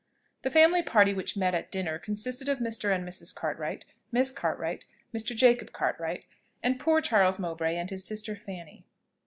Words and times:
The 0.41 0.49
family 0.49 0.81
party 0.81 1.13
which 1.13 1.37
met 1.37 1.53
at 1.53 1.69
dinner 1.71 1.99
consisted 1.99 2.49
of 2.49 2.57
Mr. 2.57 2.91
and 2.91 3.07
Mrs. 3.07 3.35
Cartwright, 3.35 3.85
Miss 4.11 4.31
Cartwright, 4.31 4.85
Mr. 5.13 5.35
Jacob 5.35 5.73
Cartwright, 5.73 6.25
and 6.63 6.79
poor 6.79 7.01
Charles 7.01 7.37
Mowbray 7.37 7.75
and 7.75 7.87
his 7.91 8.03
sister 8.03 8.35
Fanny. 8.35 8.83